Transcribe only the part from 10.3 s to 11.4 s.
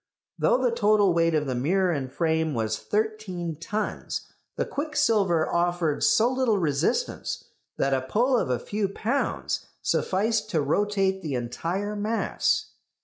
to rotate the